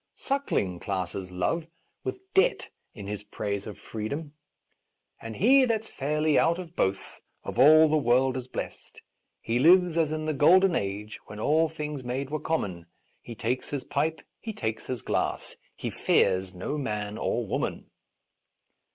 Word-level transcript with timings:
Suckling 0.15 0.79
classes 0.79 1.31
love 1.31 1.67
with 2.03 2.21
debt 2.33 2.69
in 2.95 3.05
his 3.05 3.21
praise 3.23 3.67
of 3.67 3.77
freedom." 3.77 4.33
And 5.21 5.35
he 5.35 5.63
that's 5.65 5.87
fairly 5.87 6.39
out 6.39 6.57
of 6.57 6.75
both 6.75 7.21
Of 7.43 7.59
all 7.59 7.87
the 7.87 7.97
world 7.97 8.35
is 8.35 8.47
blest. 8.47 9.03
He 9.41 9.59
lives 9.59 9.99
as 9.99 10.11
in 10.11 10.25
the 10.25 10.33
golden 10.33 10.75
age, 10.75 11.19
When 11.27 11.39
all 11.39 11.69
things 11.69 12.03
made 12.03 12.31
were 12.31 12.39
common; 12.39 12.87
He 13.21 13.35
takes 13.35 13.69
his 13.69 13.83
pipe, 13.83 14.23
he 14.39 14.53
takes 14.53 14.87
his 14.87 15.03
glass, 15.03 15.55
He 15.75 15.91
fears 15.91 16.55
no 16.55 16.79
man 16.79 17.19
or 17.19 17.45
woman." 17.45 17.91